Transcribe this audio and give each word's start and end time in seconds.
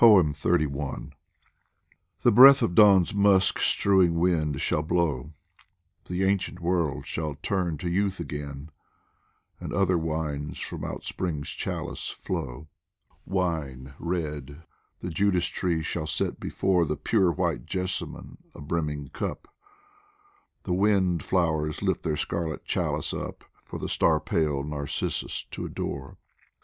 XXXI 0.01 1.11
THE 2.23 2.31
breath 2.31 2.63
of 2.63 2.73
Dawn's 2.73 3.13
musk 3.13 3.59
strewing 3.59 4.17
wind 4.17 4.59
shall 4.59 4.81
blow, 4.81 5.29
The 6.05 6.23
ancient 6.23 6.59
world 6.59 7.05
shall 7.05 7.35
turn 7.43 7.77
to 7.77 7.87
youth 7.87 8.19
again, 8.19 8.71
And 9.59 9.71
other 9.71 9.99
wines 9.99 10.59
from 10.59 10.83
out 10.83 11.03
Spring's 11.03 11.49
chalice 11.49 12.09
flow; 12.09 12.65
DIVAN 12.65 12.65
OF 12.65 13.11
HAFIZ 13.11 13.19
Wine 13.27 13.93
red, 13.99 14.63
the 15.01 15.11
judas 15.11 15.45
tree 15.45 15.83
shall 15.83 16.07
set 16.07 16.39
before 16.39 16.83
The 16.83 16.97
pure 16.97 17.31
white 17.31 17.67
jessamine 17.67 18.39
a 18.55 18.61
brimming 18.61 19.09
cup, 19.09 19.47
And 20.65 20.79
wind 20.79 21.21
flowers 21.23 21.83
lift 21.83 22.01
their 22.01 22.17
scarlet 22.17 22.65
chalice 22.65 23.13
up 23.13 23.43
For 23.65 23.77
the 23.77 23.87
star 23.87 24.19
pale 24.19 24.63
narcissus 24.63 25.43
to 25.51 25.67
adore. 25.67 26.17